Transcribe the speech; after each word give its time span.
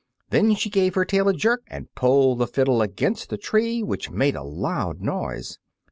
Then 0.31 0.55
she 0.55 0.71
gave 0.71 0.95
her 0.95 1.05
tail 1.05 1.27
a 1.29 1.33
jerk 1.33 1.61
and 1.67 1.93
pulled 1.93 2.39
the 2.39 2.47
fiddle 2.47 2.81
against 2.81 3.29
the 3.29 3.37
tree, 3.37 3.83
which 3.83 4.09
made 4.09 4.35
a 4.35 4.41
loud 4.41 4.99
noise. 4.99 5.59